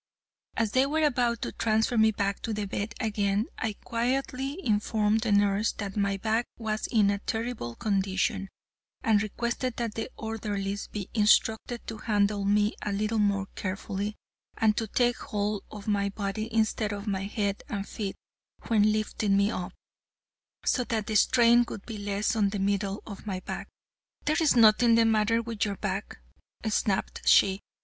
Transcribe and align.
As 0.57 0.71
they 0.71 0.87
were 0.87 1.03
about 1.03 1.43
to 1.43 1.51
transfer 1.51 1.95
me 1.95 2.09
back 2.11 2.39
to 2.41 2.53
the 2.53 2.65
bed 2.65 2.95
again, 2.99 3.45
I 3.59 3.73
quietly 3.83 4.57
informed 4.65 5.21
the 5.21 5.31
nurse 5.31 5.73
that 5.73 5.95
my 5.95 6.17
back 6.17 6.47
was 6.57 6.87
in 6.87 7.11
a 7.11 7.19
terrible 7.19 7.75
condition, 7.75 8.49
and 9.03 9.21
requested 9.21 9.75
that 9.75 9.93
the 9.93 10.09
orderlies 10.17 10.87
be 10.87 11.07
instructed 11.13 11.85
to 11.85 11.99
handle 11.99 12.45
me 12.45 12.73
a 12.81 12.91
little 12.91 13.19
more 13.19 13.45
carefully, 13.53 14.15
and 14.57 14.75
to 14.77 14.87
take 14.87 15.17
hold 15.17 15.65
of 15.69 15.87
my 15.87 16.09
body 16.09 16.51
instead 16.51 16.93
of 16.93 17.05
my 17.05 17.25
head 17.25 17.61
and 17.69 17.87
feet 17.87 18.15
when 18.69 18.91
lifting 18.91 19.37
me 19.37 19.51
up, 19.51 19.71
so 20.65 20.83
that 20.85 21.05
the 21.05 21.15
strain 21.15 21.63
would 21.69 21.85
be 21.85 21.99
less 21.99 22.35
on 22.35 22.49
the 22.49 22.57
middle 22.57 23.03
of 23.05 23.27
my 23.27 23.39
back. 23.41 23.69
"There 24.25 24.37
is 24.39 24.55
nothing 24.55 24.95
the 24.95 25.05
matter 25.05 25.43
with 25.43 25.63
your 25.63 25.77
back," 25.77 26.17
snapped 26.67 27.21
she. 27.29 27.61